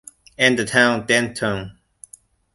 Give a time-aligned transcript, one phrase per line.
[0.35, 1.77] And the town, Denton.